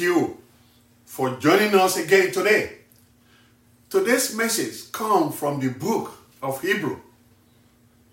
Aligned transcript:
you 0.00 0.38
for 1.04 1.36
joining 1.36 1.74
us 1.74 1.96
again 1.96 2.32
today. 2.32 2.78
Today's 3.88 4.34
message 4.34 4.90
comes 4.90 5.36
from 5.36 5.60
the 5.60 5.68
book 5.68 6.12
of 6.42 6.60
Hebrew, 6.62 6.98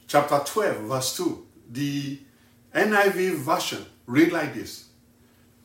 chapter 0.08 0.40
12, 0.46 0.78
verse 0.82 1.18
2. 1.18 1.46
The 1.72 2.20
NIV 2.76 3.36
version 3.36 3.86
read 4.06 4.32
like 4.32 4.54
this 4.54 4.90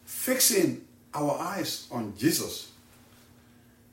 Fixing 0.04 0.85
our 1.14 1.39
eyes 1.39 1.89
on 1.90 2.14
Jesus, 2.16 2.71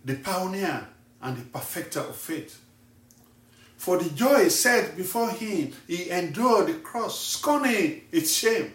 the 0.05 0.15
pioneer 0.15 0.87
and 1.21 1.37
the 1.37 1.43
perfecter 1.43 2.01
of 2.01 2.15
faith. 2.15 2.61
For 3.77 3.97
the 3.97 4.09
joy 4.09 4.49
set 4.49 4.97
before 4.97 5.29
him, 5.29 5.71
he 5.87 6.09
endured 6.09 6.67
the 6.67 6.73
cross, 6.73 7.17
scorning 7.17 8.01
its 8.11 8.33
shame, 8.33 8.73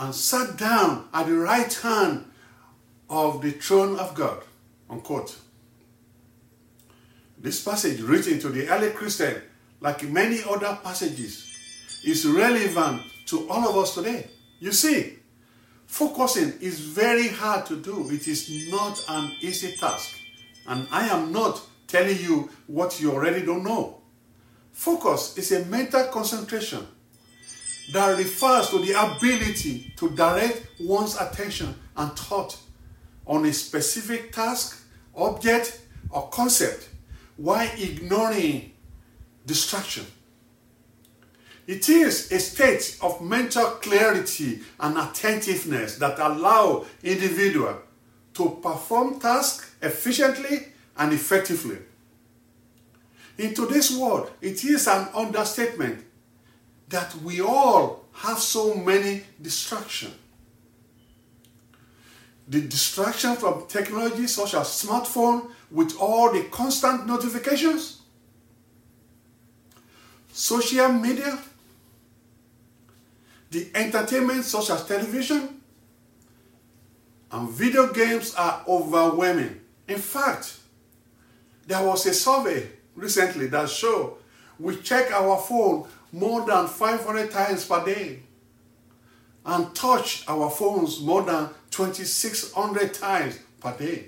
and 0.00 0.14
sat 0.14 0.56
down 0.56 1.06
at 1.12 1.26
the 1.26 1.36
right 1.36 1.72
hand 1.74 2.24
of 3.10 3.42
the 3.42 3.50
throne 3.52 3.98
of 3.98 4.14
God. 4.14 4.42
Unquote. 4.88 5.36
This 7.38 7.62
passage, 7.62 8.00
written 8.00 8.38
to 8.40 8.48
the 8.48 8.66
early 8.68 8.90
Christian, 8.90 9.42
like 9.80 10.02
many 10.02 10.40
other 10.48 10.78
passages, 10.82 11.46
is 12.04 12.26
relevant 12.26 13.02
to 13.26 13.48
all 13.50 13.68
of 13.68 13.76
us 13.76 13.94
today. 13.94 14.28
You 14.58 14.72
see, 14.72 15.18
focusing 15.86 16.54
is 16.60 16.80
very 16.80 17.28
hard 17.28 17.66
to 17.66 17.76
do. 17.76 18.10
It 18.10 18.26
is 18.26 18.70
not 18.70 19.04
an 19.08 19.32
easy 19.42 19.76
task. 19.76 20.16
And 20.66 20.88
I 20.90 21.08
am 21.08 21.30
not 21.30 21.60
telling 21.86 22.18
you 22.18 22.48
what 22.66 23.00
you 23.00 23.12
already 23.12 23.44
don't 23.44 23.64
know. 23.64 24.00
Focus 24.72 25.36
is 25.36 25.52
a 25.52 25.64
mental 25.66 26.04
concentration 26.04 26.86
that 27.92 28.16
refers 28.18 28.70
to 28.70 28.78
the 28.78 28.92
ability 28.92 29.92
to 29.96 30.10
direct 30.10 30.66
one's 30.80 31.16
attention 31.20 31.74
and 31.96 32.12
thought 32.12 32.56
on 33.26 33.44
a 33.46 33.52
specific 33.52 34.32
task, 34.32 34.84
object, 35.14 35.80
or 36.10 36.28
concept 36.28 36.88
while 37.36 37.68
ignoring 37.78 38.72
distraction. 39.46 40.06
It 41.66 41.88
is 41.88 42.32
a 42.32 42.40
state 42.40 42.98
of 43.00 43.20
mental 43.20 43.64
clarity 43.82 44.60
and 44.80 44.98
attentiveness 44.98 45.96
that 45.98 46.18
allow 46.18 46.84
individual 47.02 47.76
to 48.34 48.58
perform 48.62 49.20
tasks 49.20 49.74
efficiently 49.80 50.68
and 50.96 51.12
effectively. 51.12 51.78
In 53.38 53.54
today's 53.54 53.96
world, 53.96 54.30
it 54.40 54.64
is 54.64 54.86
an 54.86 55.08
understatement 55.14 56.04
that 56.90 57.14
we 57.22 57.40
all 57.40 58.04
have 58.12 58.38
so 58.38 58.74
many 58.74 59.22
distractions. 59.40 60.14
The 62.48 62.60
distraction 62.62 63.36
from 63.36 63.66
technology 63.68 64.26
such 64.26 64.54
as 64.54 64.66
smartphone 64.66 65.50
with 65.70 65.96
all 66.00 66.32
the 66.32 66.42
constant 66.50 67.06
notifications, 67.06 68.02
social 70.32 70.92
media, 70.92 71.38
the 73.52 73.68
entertainment 73.74 74.44
such 74.44 74.70
as 74.70 74.84
television, 74.84 75.60
and 77.30 77.48
video 77.48 77.92
games 77.92 78.34
are 78.34 78.64
overwhelming. 78.66 79.60
In 79.86 79.98
fact, 79.98 80.58
there 81.68 81.84
was 81.86 82.04
a 82.06 82.14
survey 82.14 82.68
recently 82.96 83.46
that 83.46 83.70
showed 83.70 84.16
we 84.58 84.76
check 84.76 85.12
our 85.12 85.38
phone 85.38 85.86
more 86.12 86.46
than 86.46 86.66
500 86.66 87.30
times 87.30 87.64
per 87.64 87.84
day 87.84 88.20
and 89.44 89.74
touch 89.74 90.24
our 90.28 90.50
phones 90.50 91.00
more 91.00 91.22
than 91.22 91.48
2600 91.70 92.92
times 92.92 93.38
per 93.60 93.76
day. 93.76 94.06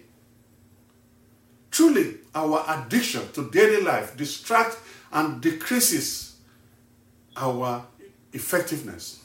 Truly, 1.70 2.16
our 2.34 2.64
addiction 2.68 3.30
to 3.32 3.50
daily 3.50 3.82
life 3.82 4.16
distracts 4.16 4.76
and 5.12 5.40
decreases 5.40 6.36
our 7.36 7.84
effectiveness. 8.32 9.20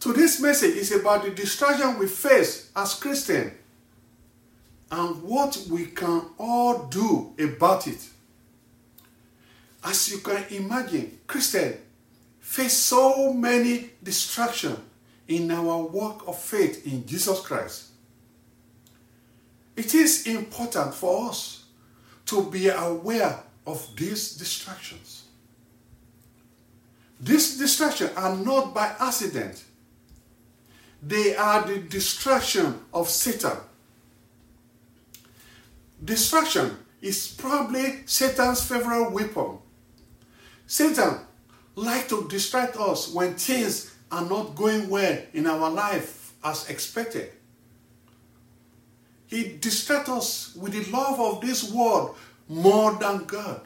Today's 0.00 0.40
message 0.40 0.76
is 0.76 0.92
about 0.92 1.24
the 1.24 1.30
distraction 1.30 1.98
we 1.98 2.06
face 2.06 2.70
as 2.76 2.94
Christians 2.94 3.52
and 4.90 5.22
what 5.22 5.56
we 5.70 5.86
can 5.86 6.22
all 6.38 6.86
do 6.86 7.32
about 7.38 7.86
it. 7.86 8.06
As 9.84 10.10
you 10.10 10.18
can 10.18 10.44
imagine, 10.50 11.18
Christians 11.26 11.76
face 12.40 12.72
so 12.72 13.32
many 13.32 13.90
distractions 14.02 14.78
in 15.28 15.50
our 15.50 15.82
walk 15.82 16.26
of 16.26 16.38
faith 16.38 16.86
in 16.86 17.06
Jesus 17.06 17.40
Christ. 17.40 17.88
It 19.76 19.94
is 19.94 20.26
important 20.26 20.94
for 20.94 21.28
us 21.30 21.64
to 22.26 22.48
be 22.50 22.68
aware 22.68 23.40
of 23.66 23.86
these 23.96 24.36
distractions. 24.36 25.24
These 27.20 27.58
distractions 27.58 28.12
are 28.16 28.36
not 28.36 28.74
by 28.74 28.94
accident. 28.98 29.64
They 31.02 31.36
are 31.36 31.66
the 31.66 31.78
distraction 31.78 32.78
of 32.92 33.08
Satan 33.08 33.56
Distraction 36.04 36.76
is 37.00 37.28
probably 37.28 38.02
Satan's 38.06 38.62
favorite 38.62 39.10
weapon. 39.10 39.58
Satan 40.66 41.18
likes 41.74 42.08
to 42.08 42.26
distract 42.28 42.76
us 42.76 43.12
when 43.12 43.34
things 43.34 43.94
are 44.10 44.24
not 44.24 44.54
going 44.54 44.88
well 44.88 45.18
in 45.32 45.46
our 45.46 45.70
life 45.70 46.34
as 46.42 46.68
expected. 46.68 47.30
He 49.26 49.56
distracts 49.60 50.10
us 50.10 50.54
with 50.54 50.72
the 50.72 50.90
love 50.90 51.18
of 51.18 51.40
this 51.40 51.72
world 51.72 52.16
more 52.48 52.92
than 52.94 53.24
God. 53.24 53.62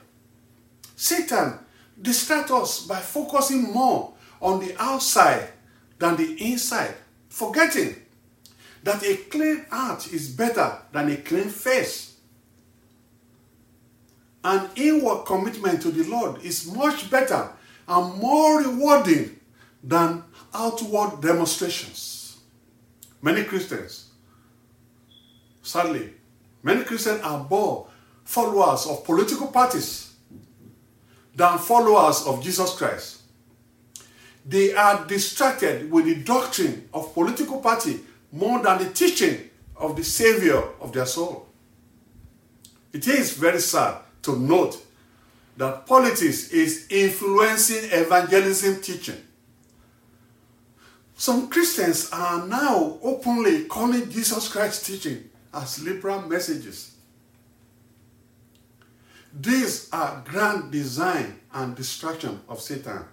Satan 0.96 1.58
distracts 2.00 2.50
us 2.50 2.86
by 2.86 3.00
focusing 3.00 3.72
more 3.72 4.14
on 4.40 4.60
the 4.60 4.74
outside 4.80 5.48
than 5.98 6.16
the 6.16 6.52
inside, 6.52 6.94
forgetting 7.28 7.96
that 8.82 9.02
a 9.04 9.16
clean 9.16 9.66
heart 9.70 10.12
is 10.12 10.30
better 10.30 10.78
than 10.92 11.10
a 11.10 11.16
clean 11.16 11.48
face. 11.48 12.16
An 14.44 14.70
inward 14.76 15.24
commitment 15.24 15.82
to 15.82 15.90
the 15.90 16.04
Lord 16.04 16.42
is 16.42 16.70
much 16.72 17.10
better 17.10 17.50
and 17.88 18.20
more 18.20 18.60
rewarding 18.60 19.38
than 19.82 20.22
outward 20.54 21.20
demonstrations. 21.20 22.38
Many 23.20 23.44
Christians, 23.44 24.10
sadly, 25.62 26.14
many 26.62 26.84
Christians 26.84 27.20
are 27.22 27.46
more 27.50 27.88
followers 28.24 28.86
of 28.86 29.04
political 29.04 29.48
parties 29.48 30.14
than 31.34 31.58
followers 31.58 32.24
of 32.26 32.42
Jesus 32.42 32.76
Christ. 32.76 33.22
They 34.46 34.74
are 34.74 35.04
distracted 35.06 35.90
with 35.90 36.04
the 36.04 36.16
doctrine 36.16 36.88
of 36.94 37.12
political 37.12 37.60
party 37.60 38.00
more 38.32 38.62
than 38.62 38.78
the 38.78 38.90
teaching 38.90 39.50
of 39.76 39.96
the 39.96 40.04
Savior 40.04 40.62
of 40.80 40.92
their 40.92 41.06
soul. 41.06 41.48
It 42.92 43.06
is 43.06 43.32
very 43.32 43.60
sad 43.60 43.98
to 44.28 44.38
note 44.38 44.76
that 45.56 45.86
politics 45.86 46.50
is 46.50 46.86
influencing 46.90 47.88
evangelism 47.90 48.82
teaching. 48.82 49.16
Some 51.16 51.48
Christians 51.48 52.10
are 52.12 52.46
now 52.46 52.98
openly 53.02 53.64
calling 53.64 54.10
Jesus 54.10 54.48
Christ's 54.48 54.86
teaching 54.86 55.30
as 55.52 55.82
liberal 55.82 56.20
messages. 56.22 56.94
These 59.32 59.88
are 59.92 60.22
grand 60.26 60.70
design 60.70 61.40
and 61.54 61.74
distraction 61.74 62.40
of 62.50 62.60
Satan 62.60 63.04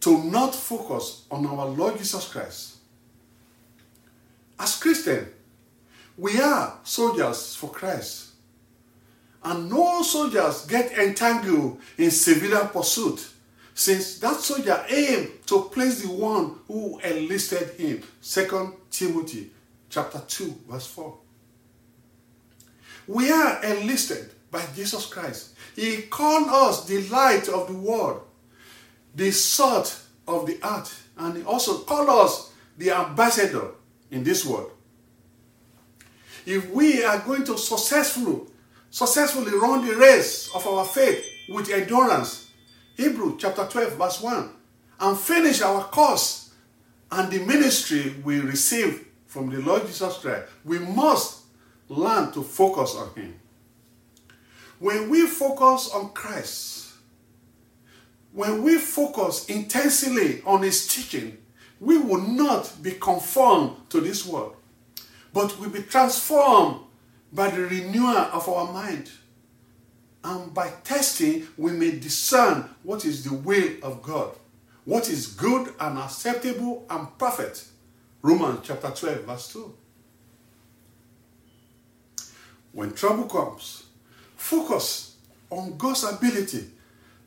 to 0.00 0.24
not 0.24 0.56
focus 0.56 1.24
on 1.30 1.46
our 1.46 1.66
Lord 1.66 1.98
Jesus 1.98 2.28
Christ. 2.28 2.78
As 4.58 4.76
Christians, 4.76 5.28
we 6.18 6.40
are 6.40 6.80
soldiers 6.82 7.54
for 7.54 7.70
Christ 7.70 8.25
and 9.46 9.70
no 9.70 10.02
soldiers 10.02 10.66
get 10.66 10.90
entangled 10.98 11.80
in 11.98 12.10
civilian 12.10 12.66
pursuit 12.68 13.28
since 13.74 14.18
that 14.18 14.40
soldier 14.40 14.84
aimed 14.88 15.30
to 15.46 15.62
place 15.72 16.02
the 16.02 16.08
one 16.08 16.56
who 16.66 16.98
enlisted 16.98 17.68
him. 17.78 18.02
2 18.22 18.76
timothy 18.90 19.50
chapter 19.88 20.20
2 20.26 20.62
verse 20.68 20.86
4 20.88 21.16
we 23.06 23.30
are 23.30 23.64
enlisted 23.64 24.32
by 24.50 24.64
jesus 24.74 25.06
christ. 25.06 25.54
He 25.76 26.02
called 26.02 26.48
us 26.48 26.86
the 26.86 27.06
light 27.08 27.48
of 27.48 27.68
the 27.68 27.78
world 27.78 28.22
the 29.14 29.30
salt 29.30 30.02
of 30.26 30.46
the 30.46 30.58
earth 30.64 31.08
and 31.18 31.36
he 31.36 31.44
also 31.44 31.78
called 31.78 32.08
us 32.08 32.52
the 32.78 32.90
ambassador 32.90 33.68
in 34.10 34.24
this 34.24 34.44
world. 34.44 34.72
If 36.44 36.68
we 36.70 37.04
are 37.04 37.20
going 37.20 37.44
to 37.44 37.56
successfully 37.56 38.40
successfully 38.90 39.52
run 39.56 39.86
the 39.86 39.96
race 39.96 40.50
of 40.54 40.66
our 40.66 40.84
faith 40.84 41.24
with 41.48 41.70
endurance. 41.70 42.50
Hebrew 42.96 43.36
chapter 43.38 43.66
12, 43.66 43.92
verse 43.94 44.20
1. 44.20 44.50
And 45.00 45.18
finish 45.18 45.60
our 45.60 45.84
course 45.84 46.54
and 47.10 47.30
the 47.30 47.38
ministry 47.40 48.14
we 48.24 48.40
receive 48.40 49.06
from 49.26 49.50
the 49.50 49.60
Lord 49.60 49.86
Jesus 49.86 50.18
Christ, 50.18 50.48
we 50.64 50.78
must 50.78 51.42
learn 51.88 52.32
to 52.32 52.42
focus 52.42 52.94
on 52.96 53.14
Him. 53.14 53.38
When 54.78 55.10
we 55.10 55.26
focus 55.26 55.90
on 55.94 56.10
Christ, 56.10 56.92
when 58.32 58.62
we 58.62 58.78
focus 58.78 59.46
intensely 59.46 60.42
on 60.44 60.62
His 60.62 60.86
teaching, 60.86 61.38
we 61.80 61.98
will 61.98 62.20
not 62.20 62.82
be 62.82 62.92
conformed 62.92 63.76
to 63.90 64.00
this 64.00 64.26
world, 64.26 64.56
but 65.32 65.58
we 65.58 65.66
will 65.66 65.74
be 65.74 65.82
transformed 65.82 66.80
by 67.36 67.50
the 67.50 67.66
renewal 67.66 68.16
of 68.16 68.48
our 68.48 68.72
mind. 68.72 69.10
And 70.24 70.52
by 70.52 70.70
testing, 70.82 71.46
we 71.56 71.70
may 71.70 71.92
discern 72.00 72.68
what 72.82 73.04
is 73.04 73.22
the 73.22 73.34
will 73.34 73.74
of 73.82 74.02
God, 74.02 74.34
what 74.84 75.08
is 75.08 75.28
good 75.28 75.72
and 75.78 75.98
acceptable 75.98 76.84
and 76.90 77.16
perfect. 77.18 77.66
Romans 78.22 78.60
chapter 78.64 78.90
12, 78.90 79.20
verse 79.20 79.52
2. 79.52 79.74
When 82.72 82.92
trouble 82.92 83.24
comes, 83.24 83.84
focus 84.34 85.16
on 85.50 85.76
God's 85.76 86.04
ability 86.04 86.64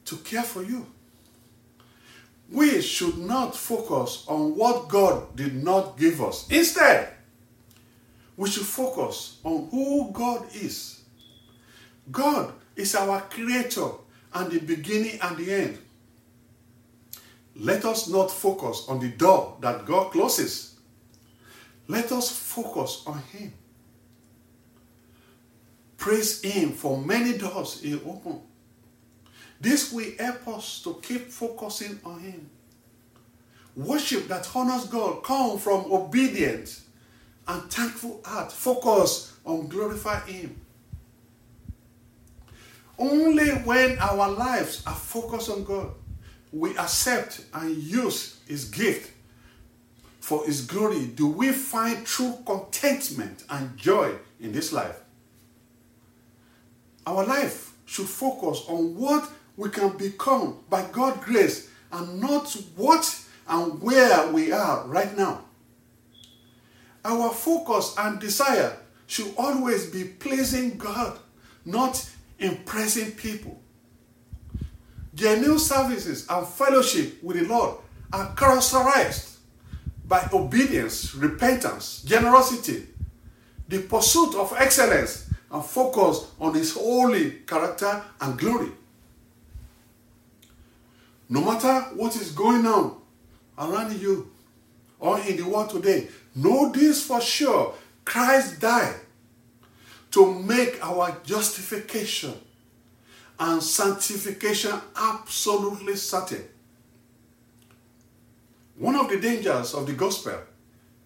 to 0.05 0.17
care 0.17 0.43
for 0.43 0.63
you. 0.63 0.85
We 2.51 2.81
should 2.81 3.17
not 3.17 3.55
focus 3.55 4.25
on 4.27 4.55
what 4.55 4.89
God 4.89 5.35
did 5.35 5.63
not 5.63 5.97
give 5.97 6.21
us. 6.21 6.49
Instead, 6.49 7.13
we 8.39 8.49
should 8.49 8.65
focus 8.65 9.37
on 9.43 9.67
who 9.69 10.09
God 10.13 10.45
is. 10.55 11.01
God 12.09 12.53
is 12.73 12.95
our 12.95 13.19
creator 13.19 13.89
and 14.33 14.49
the 14.49 14.59
beginning 14.59 15.19
and 15.21 15.35
the 15.35 15.53
end. 15.53 15.77
Let 17.53 17.83
us 17.83 18.07
not 18.07 18.31
focus 18.31 18.85
on 18.87 19.01
the 19.01 19.09
door 19.09 19.57
that 19.59 19.85
God 19.85 20.13
closes. 20.13 20.79
Let 21.89 22.13
us 22.13 22.31
focus 22.31 23.03
on 23.05 23.21
Him. 23.23 23.53
Praise 25.97 26.41
Him 26.41 26.71
for 26.71 26.97
many 26.97 27.37
doors 27.37 27.81
He 27.81 27.95
opened. 27.95 28.39
This 29.59 29.91
will 29.91 30.13
help 30.17 30.47
us 30.47 30.81
to 30.83 30.97
keep 31.03 31.29
focusing 31.29 31.99
on 32.05 32.21
Him. 32.21 32.49
Worship 33.75 34.29
that 34.29 34.49
honors 34.55 34.85
God 34.85 35.25
come 35.25 35.57
from 35.57 35.91
obedience 35.91 36.85
and 37.49 37.63
thankful 37.71 38.21
heart. 38.23 38.51
Focus 38.51 39.33
on 39.43 39.67
glorify 39.67 40.19
Him. 40.21 40.61
Only 42.97 43.49
when 43.49 43.97
our 43.99 44.29
lives 44.29 44.83
are 44.85 44.93
focused 44.93 45.49
on 45.49 45.63
God, 45.63 45.89
we 46.53 46.77
accept 46.77 47.45
and 47.53 47.75
use 47.75 48.39
His 48.47 48.65
gift 48.65 49.13
for 50.19 50.45
His 50.45 50.61
glory, 50.65 51.07
do 51.07 51.27
we 51.27 51.51
find 51.51 52.05
true 52.05 52.37
contentment 52.45 53.45
and 53.49 53.75
joy 53.75 54.13
in 54.39 54.51
this 54.51 54.71
life. 54.71 54.97
Our 57.07 57.25
life 57.25 57.73
should 57.87 58.07
focus 58.07 58.63
on 58.67 58.95
what 58.95 59.27
we 59.57 59.69
can 59.69 59.97
become 59.97 60.59
by 60.69 60.85
God's 60.91 61.25
grace 61.25 61.69
and 61.91 62.21
not 62.21 62.51
what 62.75 63.25
and 63.47 63.81
where 63.81 64.31
we 64.31 64.51
are 64.51 64.85
right 64.85 65.17
now. 65.17 65.45
Our 67.05 67.31
focus 67.33 67.95
and 67.97 68.19
desire 68.19 68.77
should 69.07 69.33
always 69.37 69.87
be 69.87 70.03
pleasing 70.03 70.77
God, 70.77 71.17
not 71.65 72.09
impressing 72.37 73.11
people. 73.11 73.59
Genuine 75.13 75.59
services 75.59 76.25
and 76.29 76.45
fellowship 76.47 77.21
with 77.23 77.37
the 77.39 77.45
Lord 77.45 77.77
are 78.13 78.33
characterized 78.35 79.37
by 80.05 80.27
obedience, 80.33 81.13
repentance, 81.15 82.01
generosity, 82.03 82.87
the 83.67 83.79
pursuit 83.83 84.35
of 84.35 84.53
excellence, 84.57 85.29
and 85.51 85.63
focus 85.63 86.31
on 86.39 86.53
His 86.53 86.73
holy 86.73 87.31
character 87.47 88.03
and 88.21 88.37
glory. 88.37 88.71
No 91.29 91.41
matter 91.41 91.81
what 91.95 92.15
is 92.15 92.31
going 92.31 92.65
on 92.65 92.99
around 93.57 93.99
you 93.99 94.31
or 94.99 95.19
in 95.19 95.37
the 95.37 95.43
world 95.43 95.69
today, 95.69 96.07
know 96.35 96.71
this 96.71 97.05
for 97.05 97.21
sure 97.21 97.73
Christ 98.05 98.59
died 98.59 98.95
to 100.11 100.33
make 100.33 100.83
our 100.83 101.17
justification 101.23 102.33
and 103.39 103.61
sanctification 103.61 104.73
absolutely 104.95 105.95
certain. 105.95 106.43
One 108.77 108.95
of 108.95 109.09
the 109.09 109.19
dangers 109.19 109.73
of 109.73 109.85
the 109.85 109.93
gospel 109.93 110.39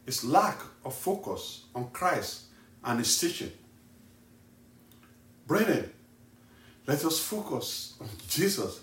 is 0.06 0.24
lack 0.24 0.60
of 0.86 0.96
focus 0.96 1.66
on 1.74 1.90
Christ 1.92 2.44
and 2.84 3.00
his 3.00 3.18
teaching. 3.18 3.52
Brethren, 5.48 5.92
let 6.86 7.04
us 7.06 7.20
focus 7.20 7.96
on 8.00 8.10
Jesus, 8.30 8.82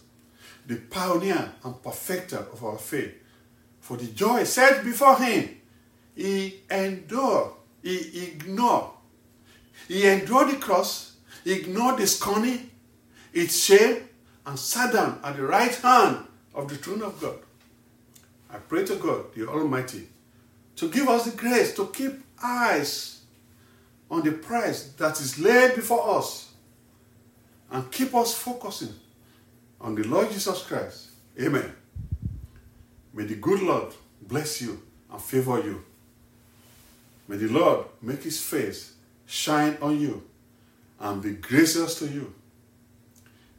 the 0.66 0.76
pioneer 0.76 1.52
and 1.64 1.82
perfecter 1.82 2.46
of 2.52 2.64
our 2.64 2.78
faith. 2.78 3.14
For 3.81 3.96
the 3.96 4.06
joy 4.06 4.44
set 4.44 4.84
before 4.84 5.16
him, 5.16 5.60
he 6.15 6.61
endured, 6.71 7.53
he 7.83 8.25
ignored. 8.25 8.91
He 9.89 10.07
endured 10.07 10.51
the 10.51 10.57
cross, 10.57 11.17
ignored 11.45 11.99
the 11.99 12.07
scorning, 12.07 12.71
its 13.33 13.65
shame, 13.65 14.09
and 14.47 14.59
sat 14.59 14.93
down 14.93 15.21
at 15.25 15.37
the 15.37 15.43
right 15.43 15.75
hand 15.75 16.27
of 16.55 16.69
the 16.69 16.77
throne 16.77 17.03
of 17.03 17.21
God. 17.21 17.39
I 18.53 18.57
pray 18.59 18.85
to 18.85 18.97
God, 18.97 19.35
the 19.35 19.49
Almighty, 19.49 20.09
to 20.77 20.89
give 20.89 21.09
us 21.09 21.25
the 21.31 21.37
grace 21.37 21.75
to 21.77 21.87
keep 21.89 22.12
eyes 22.43 23.21
on 24.11 24.23
the 24.23 24.33
prize 24.33 24.93
that 24.95 25.21
is 25.21 25.39
laid 25.39 25.77
before 25.77 26.19
us 26.19 26.53
and 27.71 27.91
keep 27.93 28.15
us 28.15 28.35
focusing 28.35 28.95
on 29.81 29.95
the 29.95 30.03
Lord 30.03 30.31
Jesus 30.31 30.62
Christ. 30.62 31.11
Amen. 31.41 31.73
May 33.12 33.25
the 33.25 33.37
good 33.37 33.62
Lord 33.62 33.93
bless 34.21 34.61
you 34.61 34.83
and 35.11 35.21
favor 35.21 35.61
you. 35.61 35.85
May 37.31 37.37
the 37.37 37.47
Lord 37.47 37.87
make 38.02 38.25
his 38.25 38.43
face 38.43 38.95
shine 39.25 39.78
on 39.81 40.00
you 40.00 40.25
and 40.99 41.23
be 41.23 41.35
gracious 41.35 41.95
to 42.00 42.09
you. 42.09 42.35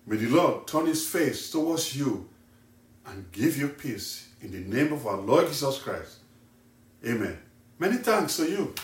May 0.06 0.18
the 0.18 0.28
Lord 0.28 0.68
turn 0.68 0.88
his 0.88 1.08
face 1.08 1.50
towards 1.50 1.96
you 1.96 2.28
and 3.06 3.32
give 3.32 3.56
you 3.56 3.70
peace 3.70 4.28
in 4.42 4.52
the 4.52 4.60
name 4.60 4.92
of 4.92 5.08
our 5.08 5.16
Lord 5.16 5.48
Jesus 5.48 5.82
Christ. 5.82 6.18
Amen. 7.08 7.38
Many 7.80 7.96
thanks 7.96 8.36
to 8.38 8.52
you 8.52 8.76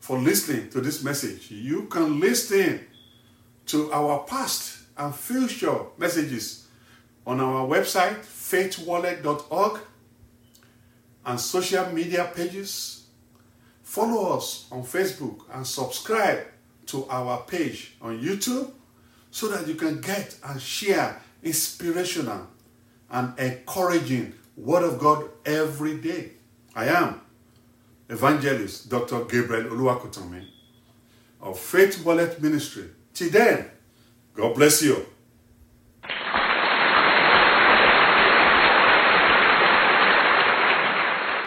for 0.00 0.16
listening 0.16 0.70
to 0.70 0.80
this 0.80 1.04
message. 1.04 1.50
You 1.50 1.82
can 1.82 2.18
listen 2.18 2.86
to 3.66 3.92
our 3.92 4.20
past 4.20 4.84
and 4.96 5.14
future 5.14 5.80
messages 5.98 6.66
on 7.26 7.40
our 7.40 7.68
website, 7.68 8.20
faithwallet.org, 8.20 9.80
and 11.26 11.38
social 11.38 11.92
media 11.92 12.32
pages. 12.34 12.97
Follow 13.88 14.36
us 14.36 14.66
on 14.70 14.82
Facebook 14.82 15.44
and 15.50 15.66
subscribe 15.66 16.44
to 16.84 17.06
our 17.08 17.40
page 17.44 17.96
on 18.02 18.20
YouTube 18.20 18.70
so 19.30 19.48
that 19.48 19.66
you 19.66 19.76
can 19.76 20.02
get 20.02 20.36
and 20.44 20.60
share 20.60 21.22
inspirational 21.42 22.48
and 23.10 23.32
encouraging 23.38 24.34
Word 24.58 24.82
of 24.82 24.98
God 24.98 25.30
every 25.46 25.96
day. 25.96 26.32
I 26.76 26.88
am 26.88 27.22
Evangelist 28.10 28.90
Dr. 28.90 29.24
Gabriel 29.24 29.70
Oluwakotomi 29.70 30.44
of 31.40 31.58
Faith 31.58 32.04
Wallet 32.04 32.42
Ministry. 32.42 32.90
Till 33.14 33.30
then, 33.30 33.70
God 34.34 34.54
bless 34.54 34.82
you. 34.82 35.06